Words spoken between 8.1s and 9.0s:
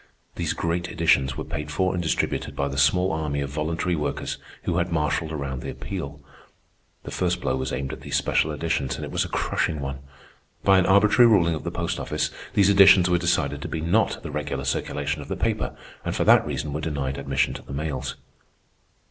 special editions,